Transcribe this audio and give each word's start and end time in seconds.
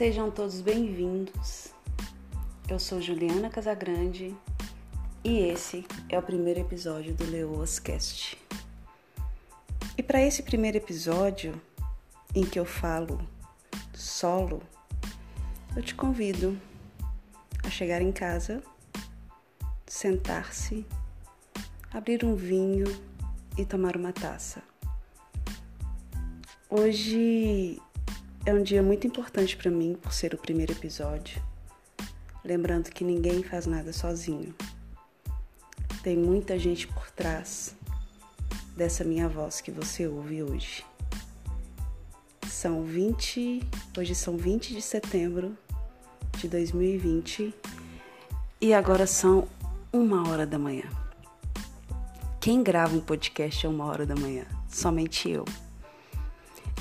Sejam 0.00 0.30
todos 0.30 0.62
bem-vindos. 0.62 1.74
Eu 2.70 2.78
sou 2.78 3.02
Juliana 3.02 3.50
Casagrande 3.50 4.34
e 5.22 5.40
esse 5.40 5.84
é 6.08 6.18
o 6.18 6.22
primeiro 6.22 6.58
episódio 6.58 7.12
do 7.12 7.30
Leoas 7.30 7.78
Cast. 7.78 8.38
E 9.98 10.02
para 10.02 10.22
esse 10.22 10.42
primeiro 10.42 10.78
episódio, 10.78 11.60
em 12.34 12.46
que 12.46 12.58
eu 12.58 12.64
falo 12.64 13.20
solo, 13.92 14.62
eu 15.76 15.82
te 15.82 15.94
convido 15.94 16.58
a 17.62 17.68
chegar 17.68 18.00
em 18.00 18.10
casa, 18.10 18.62
sentar-se, 19.86 20.86
abrir 21.92 22.24
um 22.24 22.34
vinho 22.34 22.86
e 23.58 23.66
tomar 23.66 23.98
uma 23.98 24.14
taça. 24.14 24.62
Hoje 26.70 27.78
é 28.44 28.54
um 28.54 28.62
dia 28.62 28.82
muito 28.82 29.06
importante 29.06 29.56
para 29.56 29.70
mim 29.70 29.96
por 30.00 30.12
ser 30.12 30.34
o 30.34 30.38
primeiro 30.38 30.72
episódio. 30.72 31.42
Lembrando 32.44 32.90
que 32.90 33.04
ninguém 33.04 33.42
faz 33.42 33.66
nada 33.66 33.92
sozinho. 33.92 34.54
Tem 36.02 36.16
muita 36.16 36.58
gente 36.58 36.86
por 36.88 37.10
trás 37.10 37.76
dessa 38.74 39.04
minha 39.04 39.28
voz 39.28 39.60
que 39.60 39.70
você 39.70 40.06
ouve 40.06 40.42
hoje. 40.42 40.84
São 42.48 42.82
20, 42.82 43.60
hoje 43.96 44.14
são 44.14 44.36
20 44.36 44.74
de 44.74 44.82
setembro 44.82 45.56
de 46.38 46.48
2020 46.48 47.54
e 48.60 48.72
agora 48.72 49.06
são 49.06 49.46
uma 49.92 50.28
hora 50.28 50.46
da 50.46 50.58
manhã. 50.58 50.88
Quem 52.40 52.62
grava 52.62 52.96
um 52.96 53.00
podcast 53.00 53.66
é 53.66 53.68
uma 53.68 53.84
hora 53.84 54.06
da 54.06 54.14
manhã? 54.14 54.46
Somente 54.66 55.28
eu. 55.28 55.44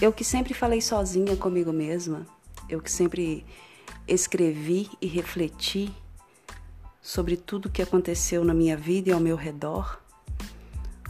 Eu 0.02 0.14
que 0.14 0.24
sempre 0.24 0.54
falei 0.54 0.80
sozinha 0.80 1.36
comigo 1.36 1.74
mesma, 1.74 2.26
eu 2.70 2.80
que 2.80 2.90
sempre 2.90 3.46
escrevi 4.08 4.90
e 5.02 5.08
refleti 5.08 5.94
sobre 7.02 7.36
tudo 7.36 7.70
que 7.70 7.82
aconteceu 7.82 8.46
na 8.46 8.54
minha 8.54 8.78
vida 8.78 9.10
e 9.10 9.12
ao 9.12 9.20
meu 9.20 9.36
redor, 9.36 10.02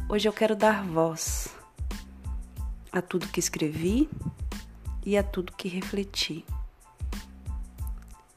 hoje 0.10 0.28
eu 0.28 0.34
quero 0.34 0.56
dar 0.56 0.84
voz 0.84 1.50
a 2.92 3.00
tudo 3.00 3.28
que 3.28 3.40
escrevi 3.40 4.10
e 5.06 5.16
a 5.16 5.22
tudo 5.22 5.54
que 5.54 5.67
refleti. 5.67 6.44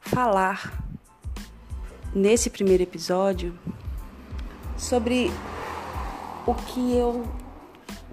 Falar 0.00 0.84
nesse 2.14 2.50
primeiro 2.50 2.82
episódio 2.82 3.58
sobre 4.76 5.30
o 6.46 6.54
que 6.54 6.94
eu 6.94 7.26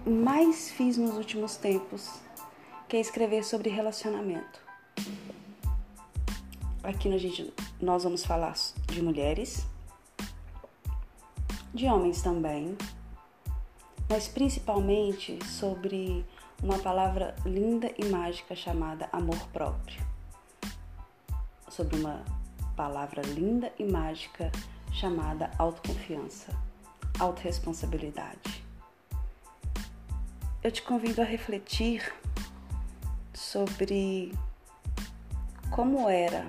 mais 0.06 0.72
fiz 0.72 0.96
nos 0.96 1.16
últimos 1.16 1.58
tempos 1.58 2.29
que 2.90 2.98
é 2.98 3.00
escrever 3.00 3.44
sobre 3.44 3.70
relacionamento. 3.70 4.60
Aqui 6.82 7.08
nós 7.80 8.04
vamos 8.04 8.26
falar 8.26 8.56
de 8.88 9.00
mulheres, 9.00 9.64
de 11.72 11.86
homens 11.86 12.24
também, 12.24 12.76
mas 14.10 14.28
principalmente 14.28 15.38
sobre 15.46 16.26
uma 16.64 16.80
palavra 16.80 17.36
linda 17.46 17.94
e 17.96 18.06
mágica 18.06 18.56
chamada 18.56 19.08
amor 19.14 19.38
próprio. 19.50 20.04
Sobre 21.70 21.96
uma 21.96 22.26
palavra 22.76 23.22
linda 23.22 23.72
e 23.78 23.84
mágica 23.84 24.52
chamada 24.92 25.52
autoconfiança, 25.60 26.60
autorresponsabilidade. 27.20 28.66
Eu 30.64 30.72
te 30.72 30.82
convido 30.82 31.22
a 31.22 31.26
refletir 31.26 32.12
sobre 33.40 34.34
como 35.72 36.10
era 36.10 36.46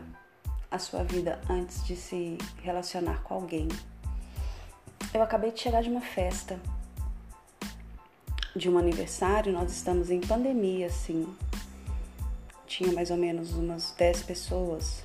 a 0.70 0.78
sua 0.78 1.04
vida 1.04 1.40
antes 1.48 1.84
de 1.84 1.94
se 1.94 2.36
relacionar 2.62 3.22
com 3.22 3.34
alguém. 3.34 3.68
Eu 5.14 5.22
acabei 5.22 5.52
de 5.52 5.60
chegar 5.60 5.82
de 5.82 5.88
uma 5.88 6.00
festa, 6.00 6.58
de 8.56 8.68
um 8.68 8.76
aniversário, 8.76 9.52
nós 9.52 9.72
estamos 9.72 10.10
em 10.10 10.20
pandemia, 10.20 10.88
assim. 10.88 11.32
Tinha 12.66 12.92
mais 12.92 13.10
ou 13.10 13.16
menos 13.16 13.52
umas 13.52 13.92
10 13.92 14.24
pessoas. 14.24 15.04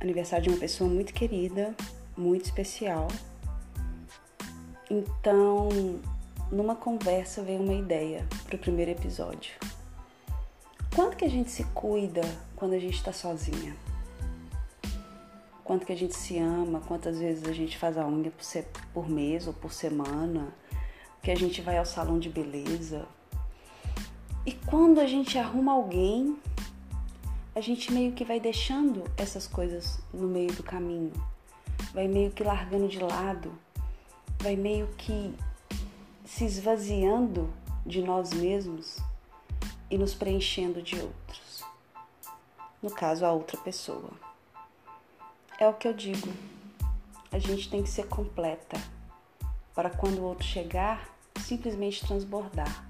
Aniversário 0.00 0.44
de 0.44 0.50
uma 0.50 0.58
pessoa 0.58 0.88
muito 0.88 1.12
querida, 1.12 1.74
muito 2.16 2.46
especial. 2.46 3.08
Então, 4.90 5.68
numa 6.50 6.74
conversa 6.74 7.42
veio 7.42 7.62
uma 7.62 7.74
ideia 7.74 8.26
para 8.46 8.56
o 8.56 8.58
primeiro 8.58 8.90
episódio. 8.90 9.52
Quanto 10.94 11.16
que 11.16 11.24
a 11.24 11.28
gente 11.28 11.50
se 11.50 11.64
cuida 11.74 12.22
quando 12.54 12.74
a 12.74 12.78
gente 12.78 12.94
está 12.94 13.12
sozinha? 13.12 13.74
Quanto 15.64 15.84
que 15.84 15.92
a 15.92 15.96
gente 15.96 16.14
se 16.14 16.38
ama? 16.38 16.80
Quantas 16.86 17.18
vezes 17.18 17.48
a 17.48 17.52
gente 17.52 17.76
faz 17.76 17.98
a 17.98 18.06
unha 18.06 18.30
por, 18.30 18.46
por 18.92 19.08
mês 19.10 19.48
ou 19.48 19.52
por 19.52 19.72
semana? 19.72 20.54
Que 21.20 21.32
a 21.32 21.34
gente 21.34 21.60
vai 21.60 21.78
ao 21.78 21.84
salão 21.84 22.16
de 22.16 22.28
beleza? 22.28 23.08
E 24.46 24.52
quando 24.52 25.00
a 25.00 25.06
gente 25.06 25.36
arruma 25.36 25.72
alguém, 25.72 26.38
a 27.56 27.60
gente 27.60 27.92
meio 27.92 28.12
que 28.12 28.24
vai 28.24 28.38
deixando 28.38 29.02
essas 29.16 29.48
coisas 29.48 29.98
no 30.12 30.28
meio 30.28 30.52
do 30.52 30.62
caminho, 30.62 31.12
vai 31.92 32.06
meio 32.06 32.30
que 32.30 32.44
largando 32.44 32.86
de 32.86 33.00
lado, 33.00 33.50
vai 34.38 34.54
meio 34.54 34.86
que 34.96 35.34
se 36.24 36.44
esvaziando 36.44 37.52
de 37.84 38.00
nós 38.00 38.32
mesmos 38.32 39.02
e 39.90 39.98
nos 39.98 40.14
preenchendo 40.14 40.82
de 40.82 40.96
outros. 40.96 41.64
No 42.82 42.90
caso, 42.90 43.24
a 43.24 43.32
outra 43.32 43.56
pessoa. 43.58 44.10
É 45.58 45.68
o 45.68 45.74
que 45.74 45.88
eu 45.88 45.94
digo. 45.94 46.28
A 47.30 47.38
gente 47.38 47.70
tem 47.70 47.82
que 47.82 47.88
ser 47.88 48.06
completa 48.08 48.76
para 49.74 49.90
quando 49.90 50.18
o 50.18 50.24
outro 50.24 50.44
chegar, 50.44 51.08
simplesmente 51.40 52.06
transbordar. 52.06 52.86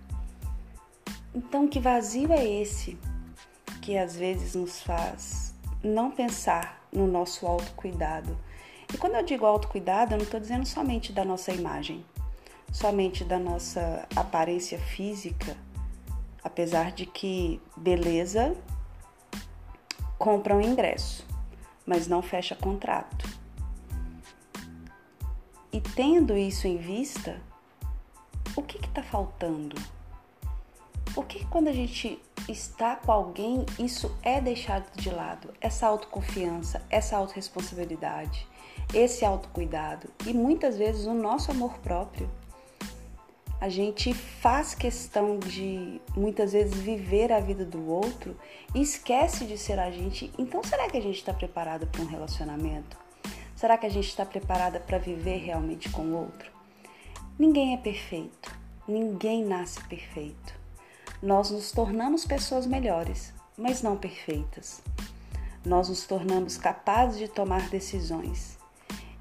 Então, 1.35 1.69
que 1.69 1.81
vazio 1.81 2.33
é 2.33 2.45
esse 2.45 2.99
que 3.81 3.97
às 3.97 4.17
vezes 4.17 4.55
nos 4.55 4.83
faz 4.83 5.55
não 5.83 6.11
pensar 6.11 6.87
no 6.93 7.07
nosso 7.07 7.47
autocuidado? 7.47 8.37
E 8.93 8.97
quando 8.97 9.15
eu 9.15 9.25
digo 9.25 9.45
autocuidado, 9.45 10.15
eu 10.15 10.19
não 10.19 10.25
estou 10.25 10.39
dizendo 10.39 10.67
somente 10.67 11.13
da 11.13 11.25
nossa 11.25 11.53
imagem, 11.53 12.05
somente 12.73 13.25
da 13.25 13.39
nossa 13.39 14.07
aparência 14.15 14.79
física, 14.79 15.57
apesar 16.45 16.93
de 16.93 17.07
que 17.07 17.61
beleza 17.77 18.55
compra 20.19 20.55
um 20.55 20.61
ingresso, 20.61 21.27
mas 21.85 22.07
não 22.07 22.23
fecha 22.23 22.55
contrato. 22.55 23.27
E 25.73 25.81
tendo 25.81 26.37
isso 26.37 26.69
em 26.69 26.77
vista, 26.77 27.41
o 28.55 28.63
que 28.63 28.77
está 28.77 29.03
faltando? 29.03 29.75
Por 31.15 31.27
que 31.27 31.45
quando 31.47 31.69
a 31.69 31.73
gente 31.73 32.21
está 32.49 32.97
com 32.97 33.11
alguém, 33.11 33.67
isso 33.79 34.17
é 34.23 34.41
deixado 34.41 34.89
de 34.95 35.11
lado? 35.11 35.53
Essa 35.61 35.87
autoconfiança, 35.87 36.83
essa 36.91 37.17
autorresponsabilidade, 37.17 38.47
esse 38.93 39.25
autocuidado 39.25 40.09
e 40.27 40.33
muitas 40.33 40.77
vezes 40.77 41.07
o 41.07 41.15
nosso 41.15 41.51
amor 41.51 41.79
próprio 41.79 42.31
a 43.65 43.69
gente 43.71 44.13
faz 44.13 44.75
questão 44.75 45.39
de 45.39 45.99
muitas 46.15 46.53
vezes 46.53 46.75
viver 46.75 47.33
a 47.33 47.41
vida 47.41 47.65
do 47.65 47.89
outro 47.89 48.37
e 48.75 48.83
esquece 48.83 49.47
de 49.47 49.57
ser 49.57 49.79
a 49.79 49.91
gente. 49.91 50.31
Então, 50.37 50.63
será 50.63 50.87
que 50.87 50.99
a 50.99 51.01
gente 51.01 51.17
está 51.17 51.33
preparado 51.33 51.87
para 51.87 52.03
um 52.03 52.07
relacionamento? 52.07 52.95
Será 53.57 53.79
que 53.79 53.87
a 53.87 53.89
gente 53.89 54.07
está 54.07 54.27
preparada 54.27 54.79
para 54.79 54.99
viver 54.99 55.39
realmente 55.39 55.89
com 55.89 56.03
o 56.03 56.15
outro? 56.15 56.53
Ninguém 57.39 57.73
é 57.73 57.79
perfeito, 57.79 58.55
ninguém 58.87 59.43
nasce 59.43 59.83
perfeito. 59.85 60.55
Nós 61.23 61.51
nos 61.51 61.73
tornamos 61.73 62.27
pessoas 62.27 62.67
melhores, 62.67 63.33
mas 63.57 63.83
não 63.83 63.97
perfeitas. 63.97 64.83
Nós 65.65 65.89
nos 65.89 66.07
tornamos 66.07 66.59
capazes 66.59 67.19
de 67.19 67.29
tomar 67.29 67.71
decisões 67.71 68.59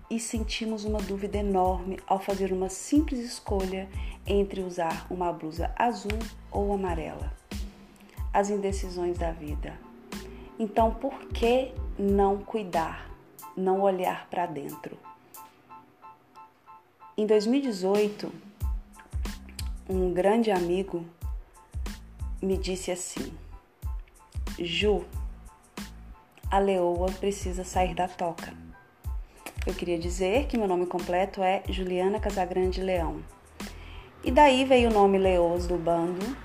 e 0.09 0.19
sentimos 0.19 0.85
uma 0.85 0.99
dúvida 0.99 1.37
enorme 1.37 1.99
ao 2.07 2.19
fazer 2.19 2.51
uma 2.51 2.69
simples 2.69 3.19
escolha 3.19 3.89
entre 4.25 4.61
usar 4.61 5.07
uma 5.09 5.31
blusa 5.31 5.73
azul 5.75 6.19
ou 6.51 6.73
amarela. 6.73 7.31
As 8.33 8.49
indecisões 8.49 9.17
da 9.17 9.31
vida. 9.31 9.77
Então, 10.59 10.93
por 10.93 11.27
que 11.29 11.71
não 11.97 12.37
cuidar, 12.37 13.09
não 13.55 13.81
olhar 13.81 14.27
para 14.29 14.45
dentro? 14.45 14.97
Em 17.17 17.25
2018, 17.25 18.31
um 19.89 20.13
grande 20.13 20.51
amigo 20.51 21.05
me 22.41 22.57
disse 22.57 22.91
assim: 22.91 23.33
Ju, 24.59 25.05
a 26.49 26.59
leoa 26.59 27.11
precisa 27.11 27.63
sair 27.63 27.93
da 27.95 28.07
toca. 28.07 28.62
Eu 29.65 29.73
queria 29.73 29.97
dizer 29.97 30.47
que 30.47 30.57
meu 30.57 30.67
nome 30.67 30.85
completo 30.85 31.41
é 31.41 31.63
Juliana 31.69 32.19
Casagrande 32.19 32.81
Leão. 32.81 33.23
E 34.21 34.29
daí 34.29 34.65
veio 34.65 34.89
o 34.89 34.93
nome 34.93 35.17
Leoas 35.17 35.67
do 35.67 35.77
bando, 35.77 36.35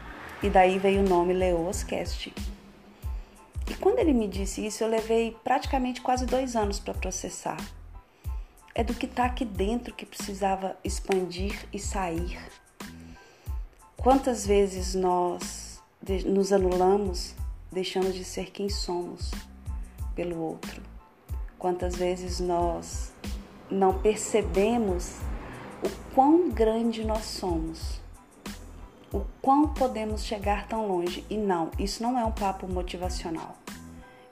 e 0.40 0.48
daí 0.48 0.78
veio 0.78 1.00
o 1.00 1.08
nome 1.08 1.32
Leoas 1.32 1.82
Cast. 1.82 2.32
E 3.68 3.74
quando 3.74 3.98
ele 3.98 4.12
me 4.12 4.28
disse 4.28 4.64
isso, 4.64 4.84
eu 4.84 4.88
levei 4.88 5.36
praticamente 5.42 6.00
quase 6.00 6.26
dois 6.26 6.54
anos 6.54 6.78
para 6.78 6.94
processar. 6.94 7.58
É 8.72 8.84
do 8.84 8.94
que 8.94 9.06
está 9.06 9.24
aqui 9.24 9.44
dentro 9.44 9.92
que 9.92 10.06
precisava 10.06 10.76
expandir 10.84 11.66
e 11.72 11.78
sair. 11.80 12.38
Quantas 13.96 14.46
vezes 14.46 14.94
nós 14.94 15.82
nos 16.24 16.52
anulamos, 16.52 17.34
deixando 17.72 18.12
de 18.12 18.22
ser 18.22 18.52
quem 18.52 18.68
somos 18.68 19.32
pelo 20.14 20.38
outro? 20.40 20.97
Quantas 21.58 21.96
vezes 21.96 22.38
nós 22.38 23.12
não 23.70 23.98
percebemos 23.98 25.16
o 25.82 26.14
quão 26.14 26.50
grande 26.50 27.04
nós 27.04 27.24
somos, 27.24 28.00
o 29.12 29.20
quão 29.42 29.68
podemos 29.68 30.24
chegar 30.24 30.66
tão 30.68 30.86
longe. 30.86 31.24
E 31.28 31.36
não, 31.36 31.70
isso 31.78 32.02
não 32.02 32.18
é 32.18 32.24
um 32.24 32.32
papo 32.32 32.66
motivacional. 32.68 33.56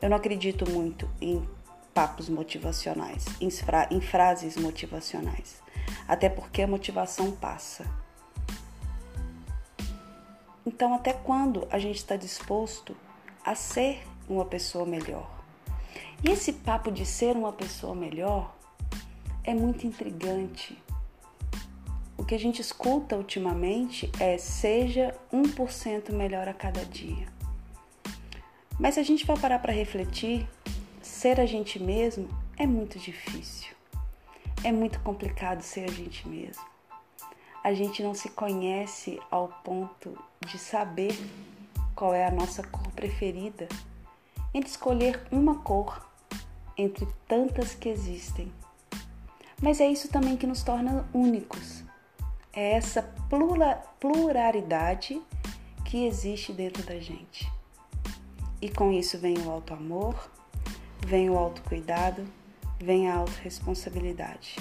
Eu 0.01 0.11
não 0.11 0.17
acredito 0.17 0.71
muito 0.71 1.09
em 1.21 1.47
papos 1.95 2.29
motivacionais, 2.29 3.25
em, 3.41 3.51
fra 3.51 3.89
em 3.91 4.01
frases 4.01 4.57
motivacionais, 4.57 5.63
até 6.07 6.29
porque 6.29 6.63
a 6.63 6.67
motivação 6.67 7.33
passa. 7.33 7.87
Então, 10.65 10.95
até 10.95 11.13
quando 11.13 11.67
a 11.71 11.79
gente 11.79 11.97
está 11.97 12.17
disposto 12.17 12.95
a 13.45 13.55
ser 13.55 14.03
uma 14.29 14.45
pessoa 14.45 14.85
melhor? 14.85 15.36
E 16.25 16.31
esse 16.31 16.53
papo 16.53 16.91
de 16.91 17.05
ser 17.05 17.37
uma 17.37 17.53
pessoa 17.53 17.95
melhor 17.95 18.55
é 19.45 19.55
muito 19.55 19.87
intrigante. 19.87 20.77
O 22.17 22.25
que 22.25 22.35
a 22.35 22.39
gente 22.39 22.61
escuta 22.61 23.17
ultimamente 23.17 24.11
é 24.19 24.39
seja 24.39 25.15
1% 25.33 26.13
melhor 26.13 26.49
a 26.49 26.55
cada 26.55 26.85
dia. 26.85 27.27
Mas 28.79 28.95
se 28.95 29.01
a 29.01 29.03
gente 29.03 29.25
for 29.25 29.39
parar 29.39 29.59
para 29.59 29.73
refletir, 29.73 30.49
ser 31.01 31.41
a 31.41 31.47
gente 31.47 31.79
mesmo 31.79 32.29
é 32.59 32.67
muito 32.67 32.99
difícil. 32.99 33.75
É 34.65 34.73
muito 34.73 34.99
complicado 35.01 35.63
ser 35.63 35.85
a 35.85 35.93
gente 35.93 36.27
mesmo. 36.29 36.65
A 37.63 37.73
gente 37.75 38.03
não 38.03 38.15
se 38.15 38.31
conhece 38.31 39.21
ao 39.31 39.49
ponto 39.65 40.17
de 40.47 40.59
saber 40.59 41.17
qual 41.95 42.15
é 42.15 42.27
a 42.27 42.31
nossa 42.31 42.63
cor 42.63 42.91
preferida, 42.93 43.69
entre 44.57 44.71
escolher 44.71 45.21
uma 45.31 45.57
cor 45.57 46.03
entre 46.79 47.07
tantas 47.29 47.75
que 47.75 47.91
existem. 47.91 48.51
Mas 49.61 49.81
é 49.81 49.87
isso 49.87 50.09
também 50.09 50.35
que 50.35 50.47
nos 50.47 50.63
torna 50.63 51.07
únicos. 51.13 51.85
É 52.55 52.73
essa 52.73 53.03
pluralidade 54.01 55.21
que 55.85 56.07
existe 56.07 56.55
dentro 56.55 56.83
da 56.85 56.99
gente. 56.99 57.53
E 58.59 58.71
com 58.71 58.91
isso 58.91 59.19
vem 59.19 59.37
o 59.41 59.51
auto 59.51 59.75
amor, 59.75 60.31
vem 61.07 61.29
o 61.29 61.37
autocuidado, 61.37 62.27
vem 62.79 63.11
a 63.11 63.17
autorresponsabilidade. 63.17 64.57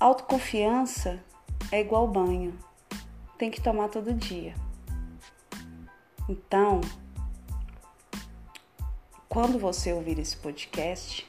Autoconfiança 0.00 1.22
é 1.70 1.82
igual 1.82 2.08
banho, 2.08 2.58
tem 3.36 3.50
que 3.50 3.60
tomar 3.60 3.88
todo 3.88 4.14
dia. 4.14 4.54
Então, 6.26 6.80
quando 9.28 9.58
você 9.58 9.92
ouvir 9.92 10.18
esse 10.18 10.36
podcast, 10.36 11.28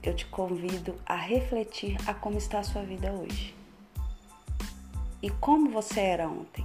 eu 0.00 0.14
te 0.14 0.26
convido 0.26 0.94
a 1.04 1.16
refletir 1.16 1.96
a 2.06 2.14
como 2.14 2.38
está 2.38 2.60
a 2.60 2.62
sua 2.62 2.82
vida 2.82 3.10
hoje. 3.12 3.54
E 5.20 5.28
como 5.28 5.70
você 5.70 6.00
era 6.00 6.28
ontem? 6.28 6.64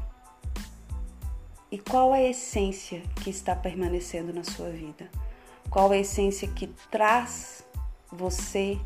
E 1.71 1.79
qual 1.79 2.13
a 2.13 2.21
essência 2.21 3.01
que 3.23 3.29
está 3.29 3.55
permanecendo 3.55 4.31
na 4.31 4.43
sua 4.43 4.69
vida? 4.69 5.09
Qual 5.69 5.91
a 5.91 5.97
essência 5.97 6.47
que 6.47 6.67
traz 6.91 7.65
você 8.11 8.79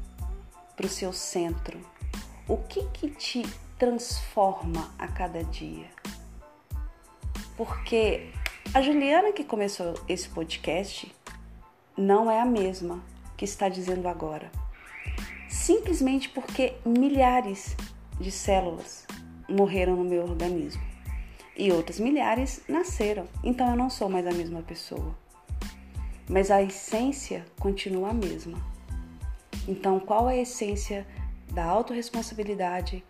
para 0.75 0.85
o 0.85 0.89
seu 0.89 1.11
centro? 1.11 1.79
O 2.47 2.57
que 2.57 2.85
que 2.87 3.09
te 3.11 3.43
transforma 3.77 4.93
a 4.97 5.07
cada 5.07 5.43
dia? 5.43 5.89
Porque 7.55 8.31
a 8.73 8.81
Juliana 8.81 9.33
que 9.33 9.43
começou 9.43 9.95
esse 10.07 10.29
podcast 10.29 11.13
não 11.97 12.31
é 12.31 12.39
a 12.39 12.45
mesma 12.45 13.03
que 13.35 13.43
está 13.43 13.67
dizendo 13.67 14.07
agora. 14.07 14.49
Simplesmente 15.49 16.29
porque 16.29 16.75
milhares 16.85 17.75
de 18.17 18.31
células 18.31 19.05
morreram 19.49 19.97
no 19.97 20.05
meu 20.05 20.23
organismo 20.23 20.81
e 21.57 21.69
outras 21.69 21.99
milhares 21.99 22.61
nasceram. 22.67 23.27
Então 23.43 23.69
eu 23.69 23.75
não 23.75 23.89
sou 23.89 24.07
mais 24.07 24.25
a 24.25 24.31
mesma 24.31 24.61
pessoa. 24.61 25.17
Mas 26.29 26.49
a 26.49 26.61
essência 26.61 27.45
continua 27.59 28.11
a 28.11 28.13
mesma. 28.13 28.57
Então, 29.67 29.99
qual 29.99 30.29
é 30.29 30.35
a 30.35 30.41
essência 30.41 31.05
da 31.51 31.65
autorresponsabilidade, 31.65 33.03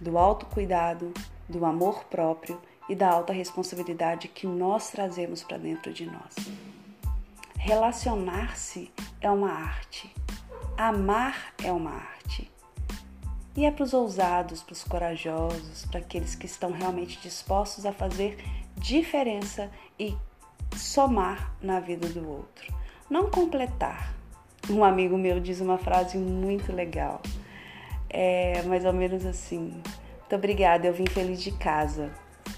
do 0.00 0.16
autocuidado, 0.16 1.12
do 1.48 1.66
amor 1.66 2.04
próprio 2.04 2.58
e 2.92 2.94
da 2.94 3.08
alta 3.08 3.32
responsabilidade 3.32 4.28
que 4.28 4.46
nós 4.46 4.90
trazemos 4.90 5.42
para 5.42 5.56
dentro 5.56 5.94
de 5.94 6.04
nós? 6.04 6.34
Relacionar-se 7.56 8.92
é 9.18 9.30
uma 9.30 9.50
arte. 9.50 10.14
Amar 10.76 11.54
é 11.64 11.72
uma 11.72 11.92
arte. 11.92 12.50
E 13.56 13.64
é 13.64 13.70
para 13.70 13.84
os 13.84 13.94
ousados, 13.94 14.62
para 14.62 14.74
os 14.74 14.84
corajosos, 14.84 15.86
para 15.86 16.00
aqueles 16.00 16.34
que 16.34 16.44
estão 16.44 16.70
realmente 16.70 17.18
dispostos 17.22 17.86
a 17.86 17.92
fazer 17.92 18.36
diferença 18.76 19.70
e 19.98 20.14
somar 20.76 21.54
na 21.62 21.80
vida 21.80 22.08
do 22.08 22.28
outro, 22.28 22.74
não 23.08 23.30
completar. 23.30 24.14
Um 24.68 24.84
amigo 24.84 25.16
meu 25.16 25.40
diz 25.40 25.60
uma 25.60 25.78
frase 25.78 26.18
muito 26.18 26.72
legal, 26.72 27.22
é 28.10 28.62
mais 28.62 28.84
ou 28.84 28.92
menos 28.92 29.24
assim: 29.24 29.82
Muito 30.20 30.36
obrigada, 30.36 30.86
eu 30.86 30.92
vim 30.92 31.06
feliz 31.06 31.42
de 31.42 31.52
casa. 31.52 32.12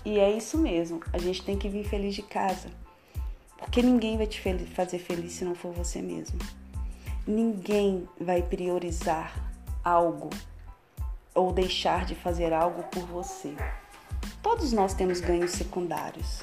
E 0.05 0.19
é 0.19 0.31
isso 0.31 0.59
mesmo, 0.59 1.01
a 1.13 1.19
gente 1.19 1.43
tem 1.43 1.57
que 1.57 1.69
vir 1.69 1.85
feliz 1.85 2.15
de 2.15 2.23
casa. 2.23 2.69
Porque 3.59 3.83
ninguém 3.83 4.17
vai 4.17 4.27
te 4.27 4.41
fazer 4.67 4.99
feliz 4.99 5.33
se 5.33 5.45
não 5.45 5.55
for 5.55 5.73
você 5.73 6.03
mesmo. 6.03 6.39
Ninguém 7.27 8.07
vai 8.21 8.43
priorizar 8.43 9.33
algo 9.83 10.31
ou 11.35 11.53
deixar 11.53 12.05
de 12.05 12.15
fazer 12.15 12.53
algo 12.53 12.83
por 12.85 13.03
você. 13.07 13.55
Todos 14.43 14.73
nós 14.73 14.95
temos 14.95 15.21
ganhos 15.21 15.53
secundários. 15.53 16.43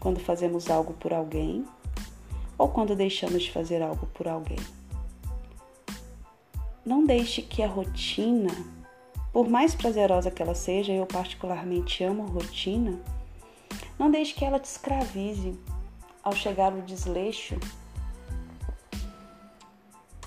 Quando 0.00 0.18
fazemos 0.18 0.70
algo 0.70 0.94
por 0.94 1.12
alguém 1.12 1.64
ou 2.58 2.68
quando 2.68 2.96
deixamos 2.96 3.42
de 3.42 3.52
fazer 3.52 3.82
algo 3.82 4.06
por 4.06 4.26
alguém. 4.26 4.58
Não 6.84 7.04
deixe 7.04 7.42
que 7.42 7.62
a 7.62 7.68
rotina, 7.68 8.50
por 9.36 9.50
mais 9.50 9.74
prazerosa 9.74 10.30
que 10.30 10.42
ela 10.42 10.54
seja, 10.54 10.94
eu 10.94 11.04
particularmente 11.04 12.02
amo 12.02 12.24
rotina, 12.24 12.98
não 13.98 14.10
deixe 14.10 14.32
que 14.32 14.42
ela 14.42 14.58
te 14.58 14.64
escravize 14.64 15.54
ao 16.22 16.32
chegar 16.32 16.72
o 16.72 16.80
desleixo, 16.80 17.54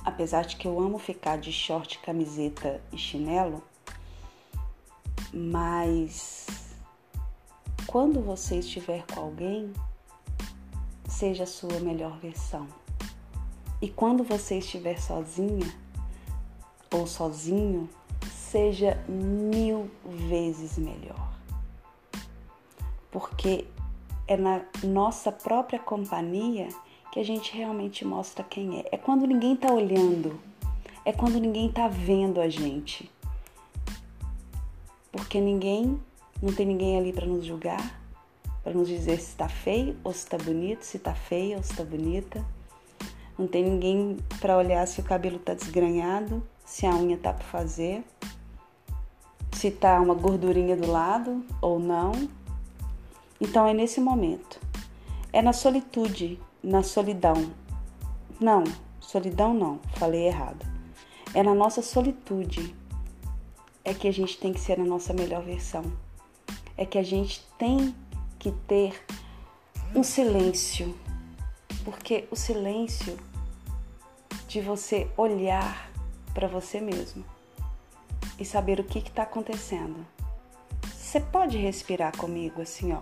apesar 0.05 0.45
de 0.45 0.57
que 0.57 0.67
eu 0.67 0.79
amo 0.79 0.99
ficar 0.99 1.39
de 1.39 1.51
short, 1.51 1.97
camiseta 1.97 2.79
e 2.93 2.99
chinelo, 2.99 3.63
mas 5.33 6.45
quando 7.87 8.21
você 8.21 8.59
estiver 8.59 9.03
com 9.07 9.21
alguém, 9.21 9.73
seja 11.07 11.45
a 11.45 11.47
sua 11.47 11.79
melhor 11.79 12.19
versão. 12.19 12.67
E 13.81 13.89
quando 13.89 14.23
você 14.23 14.59
estiver 14.59 15.01
sozinha 15.01 15.65
ou 16.91 17.07
sozinho, 17.07 17.89
seja 18.51 18.97
mil 19.07 19.89
vezes 20.05 20.77
melhor. 20.77 21.29
Porque 23.11 23.65
é 24.27 24.35
na 24.35 24.61
nossa 24.83 25.31
própria 25.31 25.79
companhia 25.79 26.67
que 27.11 27.19
a 27.19 27.23
gente 27.23 27.55
realmente 27.55 28.05
mostra 28.05 28.43
quem 28.43 28.79
é. 28.79 28.89
É 28.91 28.97
quando 28.97 29.25
ninguém 29.25 29.55
tá 29.55 29.71
olhando, 29.71 30.39
é 31.05 31.11
quando 31.11 31.39
ninguém 31.39 31.71
tá 31.71 31.87
vendo 31.87 32.39
a 32.41 32.49
gente. 32.49 33.11
Porque 35.11 35.39
ninguém, 35.39 35.99
não 36.41 36.53
tem 36.53 36.65
ninguém 36.65 36.97
ali 36.97 37.11
para 37.11 37.25
nos 37.25 37.45
julgar, 37.45 37.99
para 38.63 38.73
nos 38.73 38.87
dizer 38.87 39.19
se 39.19 39.29
está 39.29 39.49
feio 39.49 39.97
ou 40.03 40.13
se 40.13 40.19
está 40.19 40.37
bonito, 40.37 40.83
se 40.83 40.97
está 40.97 41.13
feia 41.15 41.57
ou 41.57 41.63
se 41.63 41.71
está 41.71 41.83
bonita. 41.83 42.45
Não 43.37 43.47
tem 43.47 43.63
ninguém 43.63 44.17
para 44.39 44.57
olhar 44.57 44.85
se 44.87 44.99
o 44.99 45.03
cabelo 45.03 45.37
está 45.37 45.53
desgranhado, 45.53 46.43
se 46.65 46.85
a 46.85 46.93
unha 46.93 47.17
tá 47.17 47.33
para 47.33 47.45
fazer, 47.45 48.03
se 49.51 49.71
tá 49.71 49.99
uma 49.99 50.13
gordurinha 50.13 50.75
do 50.75 50.89
lado 50.89 51.43
ou 51.61 51.79
não. 51.79 52.11
Então 53.39 53.67
é 53.67 53.73
nesse 53.73 53.99
momento. 53.99 54.59
É 55.31 55.41
na 55.41 55.53
solitude, 55.53 56.39
na 56.63 56.83
solidão. 56.83 57.51
Não, 58.39 58.63
solidão 58.99 59.53
não, 59.53 59.79
falei 59.95 60.27
errado. 60.27 60.65
É 61.33 61.43
na 61.43 61.53
nossa 61.53 61.81
solitude 61.81 62.75
é 63.83 63.93
que 63.93 64.07
a 64.07 64.13
gente 64.13 64.37
tem 64.37 64.53
que 64.53 64.59
ser 64.59 64.79
a 64.79 64.85
nossa 64.85 65.13
melhor 65.13 65.43
versão. 65.43 65.83
É 66.77 66.85
que 66.85 66.97
a 66.97 67.03
gente 67.03 67.45
tem 67.57 67.93
que 68.37 68.51
ter 68.67 69.03
um 69.95 70.03
silêncio, 70.03 70.95
porque 71.83 72.27
o 72.31 72.35
silêncio 72.35 73.17
de 74.47 74.61
você 74.61 75.09
olhar 75.17 75.91
para 76.33 76.47
você 76.47 76.79
mesmo 76.79 77.23
e 78.39 78.45
saber 78.45 78.79
o 78.79 78.83
que 78.83 78.99
está 78.99 79.23
acontecendo. 79.23 80.05
Você 80.95 81.19
pode 81.19 81.57
respirar 81.57 82.15
comigo 82.15 82.61
assim, 82.61 82.93
ó. 82.93 83.01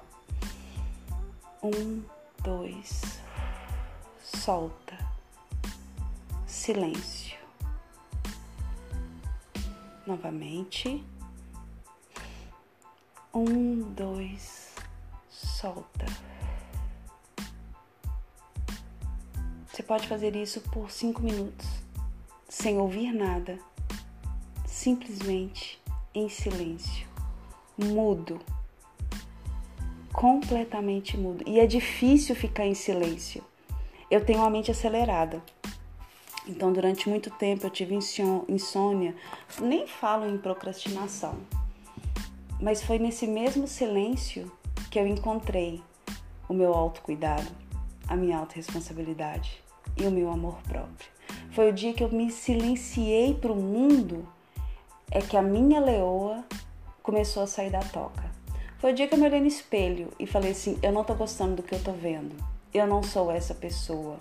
Um, 1.62 2.04
dois, 2.42 3.20
solta, 4.24 4.98
silêncio. 6.46 7.38
Novamente. 10.06 11.04
Um, 13.34 13.82
dois, 13.94 14.74
solta. 15.30 16.06
Você 19.68 19.84
pode 19.84 20.08
fazer 20.08 20.36
isso 20.36 20.62
por 20.62 20.90
cinco 20.90 21.22
minutos, 21.22 21.68
sem 22.50 22.80
ouvir 22.80 23.12
nada, 23.12 23.60
simplesmente 24.88 25.82
em 26.16 26.30
silêncio, 26.30 27.06
mudo, 27.78 28.40
completamente 30.14 31.18
mudo. 31.18 31.44
E 31.46 31.60
é 31.60 31.68
difícil 31.68 32.34
ficar 32.34 32.66
em 32.66 32.74
silêncio. 32.74 33.44
Eu 34.10 34.24
tenho 34.24 34.42
a 34.44 34.50
mente 34.50 34.72
acelerada. 34.72 35.44
Então, 36.48 36.72
durante 36.72 37.10
muito 37.10 37.30
tempo 37.32 37.66
eu 37.66 37.70
tive 37.70 37.96
insônia. 38.48 39.14
Nem 39.60 39.86
falo 39.86 40.26
em 40.26 40.38
procrastinação, 40.38 41.36
mas 42.58 42.82
foi 42.82 42.98
nesse 42.98 43.28
mesmo 43.28 43.68
silêncio 43.68 44.50
que 44.90 44.98
eu 44.98 45.06
encontrei 45.06 45.84
o 46.48 46.54
meu 46.54 46.74
autocuidado, 46.74 47.52
a 48.08 48.16
minha 48.16 48.38
autorresponsabilidade 48.38 49.62
e 49.98 50.06
o 50.06 50.12
meu 50.12 50.32
amor 50.32 50.62
próprio. 50.62 51.10
Foi 51.52 51.70
o 51.70 51.74
dia 51.74 51.94
que 51.94 52.06
eu 52.06 52.10
me 52.10 52.32
silenciei 52.32 53.34
para 53.34 53.52
o 53.52 53.56
mundo 53.56 54.37
é 55.12 55.22
que 55.22 55.38
a 55.38 55.42
minha 55.42 55.80
leoa 55.80 56.44
começou 57.02 57.44
a 57.44 57.48
sair 57.48 57.70
da 57.70 57.80
toca. 57.80 58.30
Foi 58.80 58.92
o 58.92 58.96
dia 58.96 59.08
que 59.08 59.16
eu 59.16 59.18
me 59.18 59.26
olhei 59.26 59.40
no 59.40 59.48
espelho 59.48 60.12
e 60.20 60.28
falei 60.28 60.52
assim: 60.52 60.78
eu 60.82 60.92
não 60.92 61.04
tô 61.04 61.16
gostando 61.16 61.56
do 61.56 61.64
que 61.64 61.74
eu 61.74 61.84
tô 61.84 61.92
vendo. 61.92 62.36
Eu 62.74 62.86
não 62.86 63.02
sou 63.02 63.32
essa 63.32 63.56
pessoa. 63.56 64.20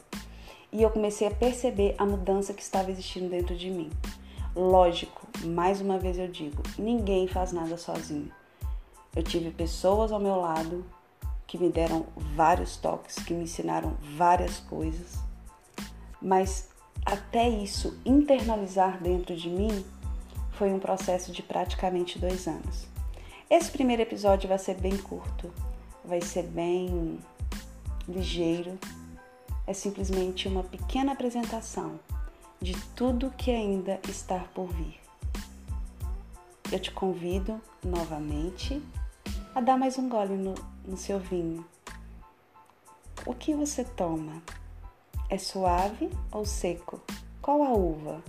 E 0.73 0.83
eu 0.83 0.90
comecei 0.90 1.26
a 1.26 1.31
perceber 1.31 1.95
a 1.99 2.07
mudança 2.07 2.55
que 2.55 2.62
estava 2.62 2.90
existindo 2.90 3.28
dentro 3.28 3.57
de 3.57 3.71
mim. 3.71 3.90
Lógico, 4.55 5.26
mais 5.45 5.81
uma 5.81 5.99
vez 5.99 6.19
eu 6.19 6.28
digo: 6.28 6.62
ninguém 6.78 7.28
faz 7.28 7.52
nada 7.52 7.76
sozinho. 7.76 8.31
Eu 9.14 9.23
tive 9.23 9.50
pessoas 9.50 10.12
ao 10.12 10.21
meu 10.21 10.37
lado 10.37 10.85
que 11.47 11.59
me 11.59 11.71
deram 11.71 12.07
vários 12.16 12.76
toques, 12.76 13.16
que 13.16 13.33
me 13.33 13.45
ensinaram 13.45 13.97
várias 14.16 14.59
coisas, 14.61 15.19
mas 16.21 16.69
até 17.05 17.49
isso 17.49 17.99
internalizar 18.05 19.00
dentro 19.00 19.37
de 19.37 19.49
mim 19.49 19.85
foi 20.56 20.72
um 20.72 20.78
processo 20.78 21.32
de 21.32 21.42
praticamente 21.42 22.18
dois 22.18 22.46
anos. 22.46 22.86
Esse 23.48 23.70
primeiro 23.70 24.02
episódio 24.02 24.48
vai 24.48 24.58
ser 24.58 24.75
bem 24.75 24.96
curto, 24.96 25.52
vai 26.04 26.20
ser 26.20 26.44
bem 26.44 27.18
ligeiro. 28.08 28.78
É 29.66 29.72
simplesmente 29.72 30.48
uma 30.48 30.62
pequena 30.62 31.12
apresentação 31.12 32.00
de 32.60 32.75
tudo 32.94 33.32
que 33.36 33.50
ainda 33.50 34.00
está 34.08 34.38
por 34.54 34.68
vir. 34.72 34.98
Eu 36.72 36.80
te 36.80 36.90
convido 36.90 37.60
novamente 37.84 38.82
a 39.54 39.60
dar 39.60 39.76
mais 39.76 39.98
um 39.98 40.08
gole 40.08 40.36
no, 40.36 40.54
no 40.84 40.96
seu 40.96 41.20
vinho. 41.20 41.64
O 43.25 43.34
que 43.34 43.54
você 43.54 43.84
toma? 43.84 44.42
É 45.28 45.38
suave 45.38 46.10
ou 46.32 46.44
seco? 46.44 47.00
Qual 47.42 47.62
a 47.62 47.72
uva? 47.72 48.22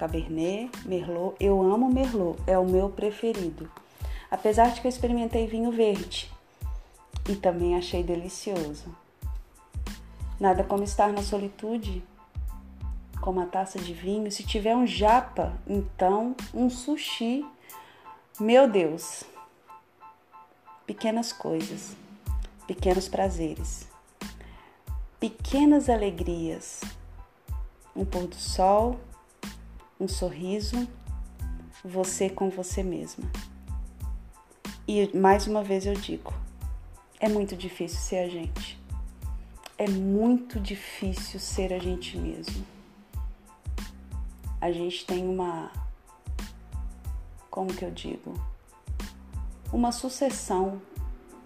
Cabernet, 0.00 0.70
Merlot. 0.84 1.36
Eu 1.38 1.62
amo 1.62 1.92
Merlot, 1.92 2.40
é 2.46 2.58
o 2.58 2.64
meu 2.64 2.88
preferido 2.88 3.70
apesar 4.30 4.70
de 4.70 4.80
que 4.80 4.86
eu 4.86 4.90
experimentei 4.90 5.46
vinho 5.46 5.72
verde 5.72 6.30
e 7.28 7.34
também 7.34 7.76
achei 7.76 8.02
delicioso. 8.02 8.94
Nada 10.38 10.62
como 10.62 10.84
estar 10.84 11.12
na 11.12 11.22
solitude 11.22 12.02
com 13.20 13.30
uma 13.30 13.46
taça 13.46 13.78
de 13.78 13.92
vinho. 13.92 14.30
Se 14.30 14.44
tiver 14.44 14.74
um 14.74 14.86
japa, 14.86 15.52
então 15.66 16.34
um 16.54 16.70
sushi. 16.70 17.44
Meu 18.38 18.70
Deus! 18.70 19.24
Pequenas 20.86 21.32
coisas, 21.32 21.94
pequenos 22.66 23.06
prazeres, 23.06 23.86
pequenas 25.20 25.88
alegrias, 25.88 26.80
um 27.94 28.04
pôr 28.04 28.26
do 28.26 28.34
sol, 28.34 28.98
um 30.00 30.08
sorriso, 30.08 30.88
você 31.84 32.30
com 32.30 32.48
você 32.48 32.82
mesma. 32.82 33.30
E 34.88 35.14
mais 35.16 35.46
uma 35.46 35.62
vez 35.62 35.84
eu 35.84 35.94
digo: 35.94 36.32
é 37.20 37.28
muito 37.28 37.54
difícil 37.54 37.98
ser 38.00 38.18
a 38.18 38.28
gente. 38.28 38.80
É 39.76 39.88
muito 39.88 40.58
difícil 40.58 41.38
ser 41.38 41.72
a 41.72 41.78
gente 41.78 42.16
mesmo. 42.16 42.66
A 44.60 44.72
gente 44.72 45.06
tem 45.06 45.28
uma. 45.28 45.70
Como 47.50 47.72
que 47.72 47.84
eu 47.84 47.90
digo? 47.90 48.34
Uma 49.72 49.92
sucessão, 49.92 50.80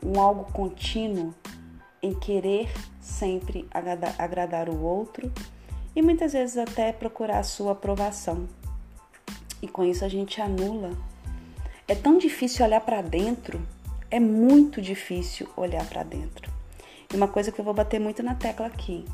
um 0.02 0.20
algo 0.20 0.50
contínuo 0.52 1.34
em 2.02 2.12
querer 2.14 2.72
sempre 3.00 3.66
agradar, 3.70 4.14
agradar 4.18 4.68
o 4.68 4.80
outro 4.82 5.32
e 5.94 6.02
muitas 6.02 6.32
vezes 6.32 6.56
até 6.56 6.92
procurar 6.92 7.38
a 7.38 7.44
sua 7.44 7.72
aprovação. 7.72 8.48
E 9.62 9.68
com 9.68 9.84
isso 9.84 10.04
a 10.04 10.08
gente 10.08 10.40
anula 10.40 10.90
é 11.86 11.94
tão 11.94 12.18
difícil 12.18 12.64
olhar 12.64 12.80
para 12.80 13.02
dentro, 13.02 13.60
é 14.10 14.18
muito 14.18 14.80
difícil 14.80 15.48
olhar 15.56 15.84
para 15.86 16.02
dentro. 16.02 16.50
E 17.12 17.16
uma 17.16 17.28
coisa 17.28 17.52
que 17.52 17.60
eu 17.60 17.64
vou 17.64 17.74
bater 17.74 18.00
muito 18.00 18.22
na 18.22 18.34
tecla 18.34 18.66
aqui 18.66 19.04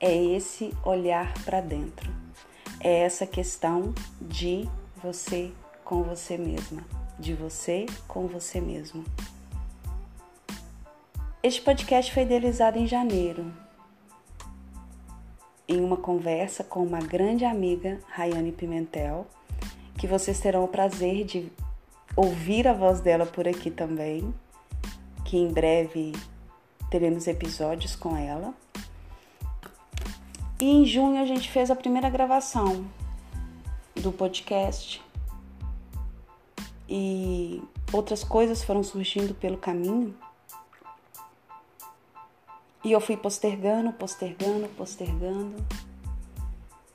é 0.00 0.14
esse 0.14 0.74
olhar 0.84 1.32
para 1.44 1.60
dentro. 1.60 2.10
É 2.80 3.00
essa 3.00 3.26
questão 3.26 3.94
de 4.20 4.68
você 5.02 5.52
com 5.84 6.02
você 6.02 6.36
mesma, 6.36 6.84
de 7.18 7.34
você 7.34 7.86
com 8.06 8.26
você 8.26 8.60
mesmo. 8.60 9.04
Este 11.42 11.62
podcast 11.62 12.12
foi 12.12 12.24
idealizado 12.24 12.78
em 12.78 12.86
janeiro, 12.86 13.52
em 15.68 15.80
uma 15.80 15.96
conversa 15.96 16.64
com 16.64 16.82
uma 16.82 16.98
grande 16.98 17.44
amiga, 17.44 18.00
Rayane 18.08 18.52
Pimentel, 18.52 19.26
que 19.98 20.06
vocês 20.06 20.40
terão 20.40 20.64
o 20.64 20.68
prazer 20.68 21.24
de 21.24 21.52
ouvir 22.16 22.66
a 22.66 22.72
voz 22.72 23.00
dela 23.00 23.26
por 23.26 23.46
aqui 23.46 23.70
também, 23.70 24.34
que 25.24 25.36
em 25.36 25.52
breve 25.52 26.12
teremos 26.90 27.26
episódios 27.26 27.94
com 27.94 28.16
ela. 28.16 28.54
E 30.60 30.64
em 30.64 30.86
junho 30.86 31.20
a 31.20 31.26
gente 31.26 31.50
fez 31.50 31.70
a 31.70 31.76
primeira 31.76 32.08
gravação 32.08 32.84
do 33.94 34.10
podcast 34.10 35.02
e 36.88 37.62
outras 37.92 38.24
coisas 38.24 38.64
foram 38.64 38.82
surgindo 38.82 39.34
pelo 39.34 39.58
caminho. 39.58 40.14
E 42.84 42.92
eu 42.92 43.00
fui 43.00 43.16
postergando, 43.16 43.92
postergando, 43.92 44.68
postergando. 44.76 45.56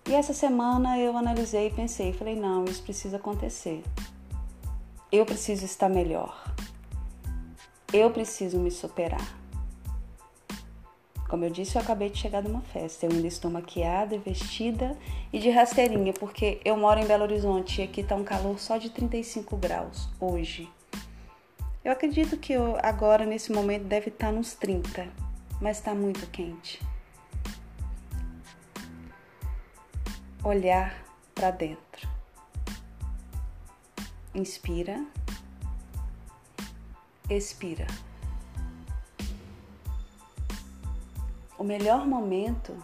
E 0.07 0.13
essa 0.13 0.33
semana 0.33 0.97
eu 0.97 1.15
analisei 1.17 1.67
e 1.67 1.73
pensei, 1.73 2.13
falei, 2.13 2.35
não, 2.35 2.65
isso 2.65 2.83
precisa 2.83 3.17
acontecer. 3.17 3.83
Eu 5.11 5.25
preciso 5.25 5.65
estar 5.65 5.89
melhor. 5.89 6.43
Eu 7.91 8.09
preciso 8.11 8.59
me 8.59 8.71
superar. 8.71 9.43
Como 11.29 11.45
eu 11.45 11.49
disse, 11.49 11.77
eu 11.77 11.81
acabei 11.81 12.09
de 12.09 12.17
chegar 12.19 12.41
de 12.41 12.47
uma 12.47 12.61
festa. 12.61 13.05
Eu 13.05 13.11
ainda 13.11 13.27
estou 13.27 13.49
maquiada, 13.49 14.17
vestida 14.19 14.97
e 15.31 15.39
de 15.39 15.49
rasteirinha, 15.49 16.13
porque 16.13 16.61
eu 16.63 16.77
moro 16.77 16.99
em 16.99 17.07
Belo 17.07 17.23
Horizonte 17.23 17.81
e 17.81 17.83
aqui 17.83 18.01
está 18.01 18.15
um 18.15 18.23
calor 18.23 18.59
só 18.59 18.77
de 18.77 18.89
35 18.89 19.57
graus 19.57 20.09
hoje. 20.19 20.69
Eu 21.83 21.91
acredito 21.91 22.37
que 22.37 22.53
eu, 22.53 22.77
agora, 22.83 23.25
nesse 23.25 23.51
momento, 23.51 23.85
deve 23.85 24.09
estar 24.09 24.31
nos 24.31 24.53
30, 24.53 25.07
mas 25.63 25.77
está 25.77 25.95
muito 25.95 26.29
quente. 26.29 26.85
Olhar 30.43 30.93
para 31.33 31.51
dentro. 31.51 32.09
Inspira, 34.35 35.05
expira. 37.29 37.87
O 41.57 41.63
melhor 41.63 42.05
momento 42.05 42.77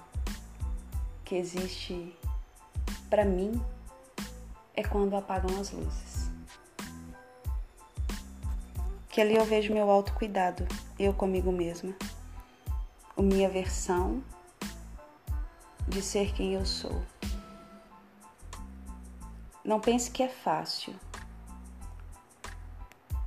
que 1.26 1.36
existe 1.36 2.16
para 3.10 3.26
mim 3.26 3.62
é 4.74 4.84
quando 4.84 5.18
apagam 5.18 5.60
as 5.60 5.72
luzes. 5.72 6.32
Que 9.10 9.20
ali 9.20 9.36
eu 9.36 9.44
vejo 9.44 9.74
meu 9.74 9.92
autocuidado, 9.92 10.66
eu 10.98 11.14
comigo 11.14 11.52
mesma. 11.52 11.94
Minha 13.22 13.50
versão 13.50 14.24
de 15.88 16.02
ser 16.02 16.34
quem 16.34 16.54
eu 16.54 16.66
sou. 16.66 17.02
Não 19.64 19.80
pense 19.80 20.10
que 20.10 20.24
é 20.24 20.30
fácil. 20.30 20.94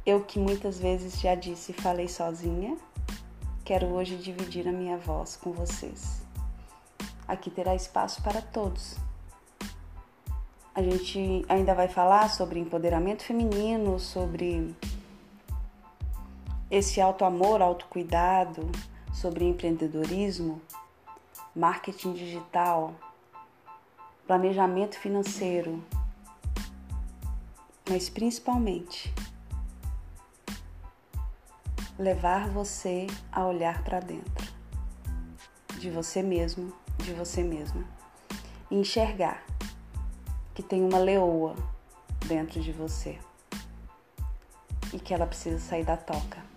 Eu 0.04 0.24
que 0.24 0.38
muitas 0.38 0.80
vezes 0.80 1.20
já 1.20 1.34
disse 1.34 1.72
e 1.72 1.80
falei 1.80 2.08
sozinha, 2.08 2.76
quero 3.64 3.86
hoje 3.86 4.16
dividir 4.16 4.66
a 4.66 4.72
minha 4.72 4.96
voz 4.98 5.36
com 5.36 5.52
vocês. 5.52 6.22
Aqui 7.28 7.50
terá 7.50 7.74
espaço 7.74 8.22
para 8.22 8.42
todos. 8.42 8.96
A 10.74 10.82
gente 10.82 11.44
ainda 11.48 11.74
vai 11.74 11.86
falar 11.86 12.28
sobre 12.30 12.58
empoderamento 12.58 13.22
feminino, 13.22 14.00
sobre 14.00 14.74
esse 16.70 17.00
auto-amor, 17.00 17.60
autocuidado, 17.60 18.70
sobre 19.12 19.44
empreendedorismo, 19.44 20.60
marketing 21.54 22.14
digital, 22.14 22.94
planejamento 24.26 24.98
financeiro, 24.98 25.82
mas 27.88 28.08
principalmente 28.08 29.12
levar 31.98 32.48
você 32.48 33.06
a 33.30 33.44
olhar 33.44 33.84
para 33.84 34.00
dentro 34.00 34.52
de 35.78 35.90
você 35.90 36.22
mesmo, 36.22 36.72
de 36.98 37.12
você 37.12 37.42
mesma, 37.42 37.84
e 38.70 38.76
enxergar 38.76 39.44
que 40.54 40.62
tem 40.62 40.82
uma 40.82 40.98
leoa 40.98 41.54
dentro 42.26 42.60
de 42.60 42.72
você 42.72 43.18
e 44.92 44.98
que 44.98 45.12
ela 45.12 45.26
precisa 45.26 45.58
sair 45.58 45.84
da 45.84 45.96
toca. 45.96 46.51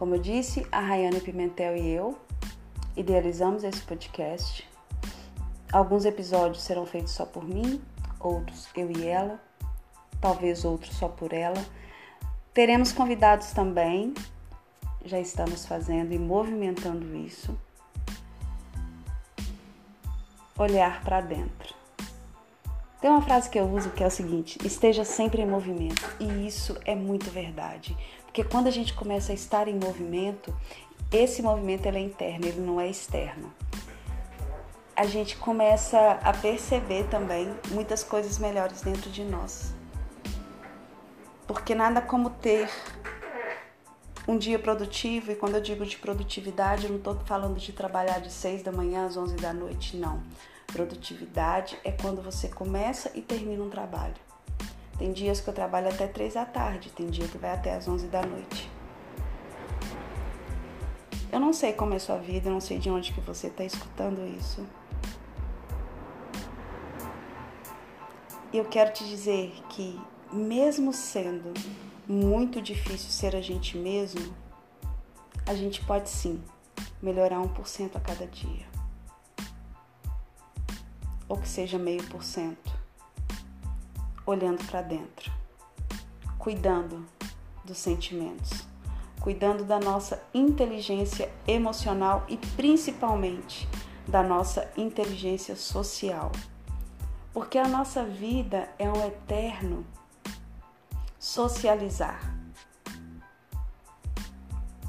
Como 0.00 0.14
eu 0.14 0.18
disse, 0.18 0.66
a 0.72 0.80
Rayane 0.80 1.20
Pimentel 1.20 1.76
e 1.76 1.90
eu 1.90 2.18
idealizamos 2.96 3.64
esse 3.64 3.82
podcast. 3.82 4.66
Alguns 5.70 6.06
episódios 6.06 6.62
serão 6.62 6.86
feitos 6.86 7.12
só 7.12 7.26
por 7.26 7.44
mim, 7.44 7.82
outros 8.18 8.66
eu 8.74 8.90
e 8.90 9.06
ela 9.06 9.38
talvez 10.18 10.64
outro 10.64 10.90
só 10.94 11.06
por 11.06 11.34
ela. 11.34 11.62
Teremos 12.54 12.92
convidados 12.92 13.50
também, 13.50 14.14
já 15.04 15.20
estamos 15.20 15.66
fazendo 15.66 16.14
e 16.14 16.18
movimentando 16.18 17.14
isso. 17.14 17.54
Olhar 20.56 21.04
para 21.04 21.20
dentro. 21.20 21.74
Tem 23.00 23.10
uma 23.10 23.22
frase 23.22 23.48
que 23.48 23.58
eu 23.58 23.64
uso 23.64 23.90
que 23.90 24.04
é 24.04 24.06
o 24.06 24.10
seguinte: 24.10 24.58
esteja 24.64 25.04
sempre 25.04 25.40
em 25.40 25.46
movimento. 25.46 26.02
E 26.20 26.46
isso 26.46 26.78
é 26.84 26.94
muito 26.94 27.30
verdade. 27.30 27.96
Porque 28.30 28.44
quando 28.44 28.68
a 28.68 28.70
gente 28.70 28.94
começa 28.94 29.32
a 29.32 29.34
estar 29.34 29.68
em 29.68 29.74
movimento, 29.74 30.54
esse 31.12 31.42
movimento 31.42 31.86
ele 31.86 31.98
é 31.98 32.00
interno, 32.00 32.46
ele 32.46 32.60
não 32.60 32.80
é 32.80 32.88
externo. 32.88 33.52
A 34.96 35.04
gente 35.04 35.36
começa 35.36 36.12
a 36.22 36.32
perceber 36.32 37.04
também 37.08 37.52
muitas 37.70 38.02
coisas 38.04 38.38
melhores 38.38 38.82
dentro 38.82 39.10
de 39.10 39.24
nós 39.24 39.74
porque 41.52 41.74
nada 41.74 42.00
como 42.00 42.30
ter 42.30 42.70
um 44.28 44.38
dia 44.38 44.56
produtivo, 44.56 45.32
e 45.32 45.34
quando 45.34 45.56
eu 45.56 45.60
digo 45.60 45.84
de 45.84 45.96
produtividade, 45.96 46.84
eu 46.84 46.90
não 46.90 46.98
estou 46.98 47.18
falando 47.24 47.58
de 47.58 47.72
trabalhar 47.72 48.20
de 48.20 48.30
6 48.30 48.62
da 48.62 48.70
manhã 48.70 49.04
às 49.04 49.16
11 49.16 49.34
da 49.34 49.52
noite, 49.52 49.96
não. 49.96 50.22
Produtividade 50.68 51.76
é 51.82 51.90
quando 51.90 52.22
você 52.22 52.46
começa 52.46 53.10
e 53.16 53.20
termina 53.20 53.64
um 53.64 53.68
trabalho. 53.68 54.29
Tem 55.00 55.14
dias 55.14 55.40
que 55.40 55.48
eu 55.48 55.54
trabalho 55.54 55.88
até 55.88 56.06
3 56.06 56.34
da 56.34 56.44
tarde, 56.44 56.90
tem 56.90 57.06
dia 57.06 57.26
que 57.26 57.38
vai 57.38 57.52
até 57.52 57.74
às 57.74 57.88
11 57.88 58.06
da 58.08 58.20
noite. 58.20 58.70
Eu 61.32 61.40
não 61.40 61.54
sei 61.54 61.72
como 61.72 61.94
é 61.94 61.98
sua 61.98 62.18
vida, 62.18 62.50
eu 62.50 62.52
não 62.52 62.60
sei 62.60 62.78
de 62.78 62.90
onde 62.90 63.14
que 63.14 63.20
você 63.22 63.46
está 63.46 63.64
escutando 63.64 64.22
isso. 64.38 64.62
E 68.52 68.58
eu 68.58 68.66
quero 68.66 68.92
te 68.92 69.02
dizer 69.08 69.54
que 69.70 69.98
mesmo 70.30 70.92
sendo 70.92 71.54
muito 72.06 72.60
difícil 72.60 73.08
ser 73.08 73.34
a 73.34 73.40
gente 73.40 73.78
mesmo, 73.78 74.36
a 75.46 75.54
gente 75.54 75.82
pode 75.86 76.10
sim 76.10 76.44
melhorar 77.00 77.38
1% 77.38 77.96
a 77.96 78.00
cada 78.00 78.26
dia. 78.26 78.66
Ou 81.26 81.38
que 81.38 81.48
seja 81.48 81.78
meio 81.78 82.04
por 82.08 82.22
cento. 82.22 82.79
Olhando 84.30 84.64
para 84.66 84.80
dentro, 84.80 85.32
cuidando 86.38 87.04
dos 87.64 87.78
sentimentos, 87.78 88.64
cuidando 89.20 89.64
da 89.64 89.80
nossa 89.80 90.22
inteligência 90.32 91.28
emocional 91.48 92.24
e 92.28 92.36
principalmente 92.36 93.68
da 94.06 94.22
nossa 94.22 94.70
inteligência 94.76 95.56
social. 95.56 96.30
Porque 97.32 97.58
a 97.58 97.66
nossa 97.66 98.04
vida 98.04 98.68
é 98.78 98.88
um 98.88 99.04
eterno 99.04 99.84
socializar. 101.18 102.32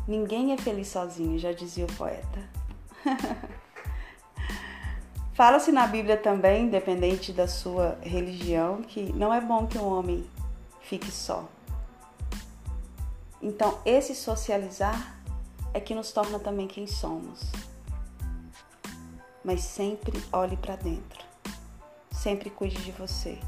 Ninguém 0.07 0.53
é 0.53 0.57
feliz 0.57 0.89
sozinho, 0.89 1.39
já 1.39 1.51
dizia 1.51 1.85
o 1.85 1.93
poeta. 1.93 2.47
Fala-se 5.41 5.71
na 5.71 5.87
Bíblia 5.87 6.17
também, 6.17 6.65
independente 6.65 7.33
da 7.33 7.47
sua 7.47 7.97
religião, 8.03 8.83
que 8.83 9.11
não 9.11 9.33
é 9.33 9.41
bom 9.41 9.65
que 9.65 9.75
um 9.75 9.87
homem 9.87 10.23
fique 10.81 11.09
só. 11.09 11.49
Então, 13.41 13.79
esse 13.83 14.13
socializar 14.13 15.19
é 15.73 15.79
que 15.79 15.95
nos 15.95 16.11
torna 16.11 16.37
também 16.37 16.67
quem 16.67 16.85
somos. 16.85 17.51
Mas 19.43 19.61
sempre 19.61 20.23
olhe 20.31 20.55
para 20.55 20.75
dentro. 20.75 21.25
Sempre 22.11 22.51
cuide 22.51 22.77
de 22.83 22.91
você. 22.91 23.39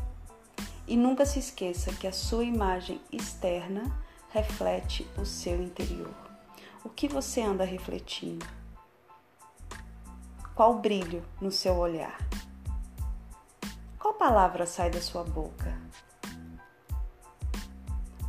E 0.88 0.98
nunca 0.98 1.28
se 1.28 1.38
esqueça 1.38 1.94
que 1.94 2.08
a 2.08 2.12
sua 2.12 2.44
imagem 2.44 3.00
externa 3.12 3.84
reflete 4.32 5.08
o 5.16 5.26
seu 5.28 5.62
interior. 5.62 6.16
O 6.84 6.90
que 6.90 7.08
você 7.08 7.40
anda 7.40 7.64
refletindo? 7.64 8.62
Qual 10.56 10.76
brilho 10.76 11.24
no 11.42 11.52
seu 11.52 11.76
olhar? 11.78 12.16
Qual 13.98 14.13
palavra 14.13 14.68
sai 14.68 14.92
da 14.92 15.02
sua 15.02 15.24
boca? 15.24 15.76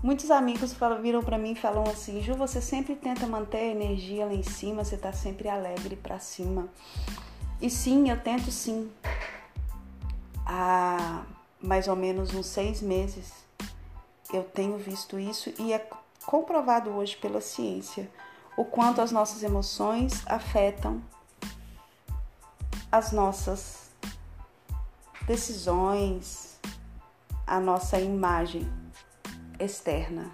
Muitos 0.03 0.31
amigos 0.31 0.73
falam, 0.73 1.03
viram 1.03 1.23
para 1.23 1.37
mim 1.37 1.53
e 1.53 1.55
falam 1.55 1.85
assim: 1.85 2.23
Ju, 2.23 2.35
você 2.35 2.63
sempre 2.63 2.97
tenta 2.97 3.27
manter 3.27 3.59
a 3.59 3.67
energia 3.67 4.25
lá 4.25 4.33
em 4.33 4.43
cima, 4.43 4.83
você 4.83 4.97
tá 4.97 5.13
sempre 5.13 5.51
alegre 5.51 5.97
para 5.97 6.19
cima. 6.19 6.69
E 7.61 7.69
sim, 7.69 8.09
eu 8.09 8.19
tento 8.19 8.51
sim. 8.51 8.91
Ah, 10.47 11.25
mais 11.61 11.89
ou 11.89 11.97
menos 11.97 12.33
uns 12.33 12.47
seis 12.47 12.81
meses, 12.81 13.35
eu 14.33 14.45
tenho 14.45 14.79
visto 14.79 15.19
isso 15.19 15.53
e 15.59 15.75
é 15.75 15.89
comprovado 16.25 16.89
hoje 16.91 17.19
pela 17.19 17.43
ciência 17.43 18.11
o 18.57 18.65
quanto 18.65 19.03
as 19.03 19.13
nossas 19.13 19.43
emoções 19.43 20.23
afetam 20.27 21.03
as 22.95 23.11
nossas 23.11 23.91
decisões, 25.27 26.61
a 27.45 27.59
nossa 27.59 27.99
imagem 27.99 28.73
externa. 29.59 30.31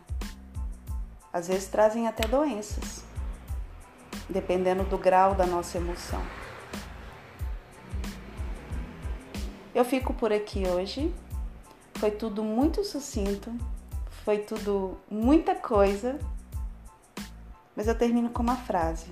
Às 1.33 1.49
vezes 1.49 1.69
trazem 1.69 2.07
até 2.07 2.29
doenças, 2.29 3.03
dependendo 4.29 4.85
do 4.85 4.99
grau 4.99 5.35
da 5.35 5.47
nossa 5.47 5.79
emoção. 5.79 6.23
Eu 9.75 9.85
fico 9.87 10.13
por 10.13 10.31
aqui 10.31 10.69
hoje. 10.69 11.15
Foi 11.95 12.11
tudo 12.11 12.45
muito 12.45 12.85
sucinto, 12.85 13.51
foi 14.23 14.37
tudo 14.37 14.99
muita 15.11 15.55
coisa, 15.55 16.19
mas 17.75 17.89
eu 17.89 17.97
termino 17.97 18.29
com 18.29 18.43
uma 18.43 18.57
frase. 18.57 19.07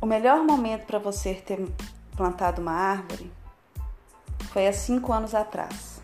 O 0.00 0.06
melhor 0.06 0.42
momento 0.42 0.86
para 0.86 0.98
você 0.98 1.34
ter 1.34 1.68
plantado 2.16 2.62
uma 2.62 2.72
árvore 2.72 3.30
foi 4.50 4.66
há 4.66 4.72
cinco 4.72 5.12
anos 5.12 5.34
atrás. 5.34 6.00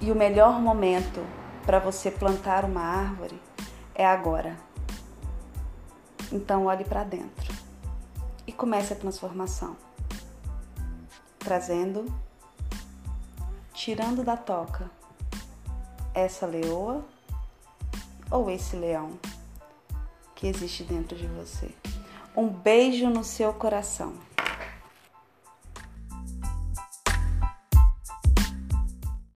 E 0.00 0.10
o 0.10 0.16
melhor 0.16 0.60
momento 0.60 1.24
para 1.64 1.78
você 1.78 2.10
plantar 2.10 2.64
uma 2.64 2.80
árvore 2.80 3.40
é 3.94 4.04
agora. 4.04 4.56
Então 6.32 6.66
olhe 6.66 6.84
para 6.84 7.04
dentro 7.04 7.54
e 8.46 8.52
comece 8.52 8.92
a 8.92 8.96
transformação 8.96 9.76
trazendo, 11.38 12.12
tirando 13.72 14.24
da 14.24 14.36
toca 14.36 14.90
essa 16.12 16.44
leoa 16.44 17.04
ou 18.28 18.50
esse 18.50 18.74
leão 18.74 19.16
que 20.34 20.48
existe 20.48 20.82
dentro 20.82 21.16
de 21.16 21.28
você. 21.28 21.72
Um 22.36 22.48
beijo 22.48 23.08
no 23.08 23.24
seu 23.24 23.50
coração. 23.54 24.25